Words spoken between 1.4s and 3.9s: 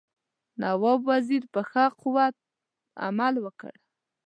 په ښه قوت عمل وکړ.